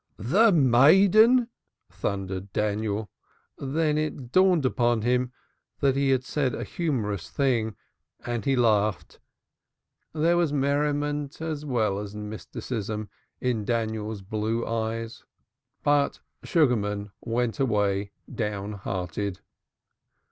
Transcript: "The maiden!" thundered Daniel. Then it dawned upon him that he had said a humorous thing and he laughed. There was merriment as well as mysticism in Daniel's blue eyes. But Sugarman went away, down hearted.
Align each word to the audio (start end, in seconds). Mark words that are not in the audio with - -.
"The 0.17 0.51
maiden!" 0.51 1.49
thundered 1.91 2.51
Daniel. 2.53 3.11
Then 3.59 3.99
it 3.99 4.31
dawned 4.31 4.65
upon 4.65 5.03
him 5.03 5.31
that 5.79 5.95
he 5.95 6.09
had 6.09 6.23
said 6.23 6.55
a 6.55 6.63
humorous 6.63 7.29
thing 7.29 7.75
and 8.25 8.43
he 8.43 8.55
laughed. 8.55 9.19
There 10.11 10.37
was 10.37 10.51
merriment 10.51 11.39
as 11.39 11.65
well 11.65 11.99
as 11.99 12.15
mysticism 12.15 13.09
in 13.39 13.63
Daniel's 13.63 14.23
blue 14.23 14.65
eyes. 14.65 15.23
But 15.83 16.19
Sugarman 16.43 17.11
went 17.21 17.59
away, 17.59 18.09
down 18.33 18.71
hearted. 18.71 19.41